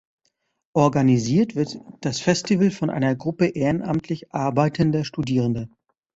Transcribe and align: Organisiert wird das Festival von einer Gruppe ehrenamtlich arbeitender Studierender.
Organisiert 0.73 1.53
wird 1.55 1.77
das 2.01 2.19
Festival 2.21 2.71
von 2.71 2.89
einer 2.89 3.13
Gruppe 3.15 3.45
ehrenamtlich 3.49 4.33
arbeitender 4.33 5.05
Studierender. 5.05 5.69